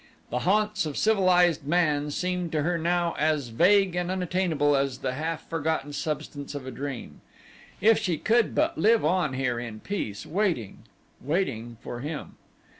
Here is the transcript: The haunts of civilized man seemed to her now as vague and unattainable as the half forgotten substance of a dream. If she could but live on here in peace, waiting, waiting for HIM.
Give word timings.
The 0.31 0.39
haunts 0.39 0.87
of 0.87 0.97
civilized 0.97 1.67
man 1.67 2.09
seemed 2.09 2.51
to 2.53 2.63
her 2.63 2.75
now 2.75 3.13
as 3.19 3.49
vague 3.49 3.95
and 3.95 4.09
unattainable 4.09 4.75
as 4.75 4.97
the 4.97 5.13
half 5.13 5.47
forgotten 5.47 5.93
substance 5.93 6.55
of 6.55 6.65
a 6.65 6.71
dream. 6.71 7.21
If 7.81 7.99
she 7.99 8.17
could 8.17 8.55
but 8.55 8.79
live 8.79 9.05
on 9.05 9.33
here 9.33 9.59
in 9.59 9.79
peace, 9.81 10.25
waiting, 10.25 10.85
waiting 11.21 11.77
for 11.83 11.99
HIM. 11.99 12.35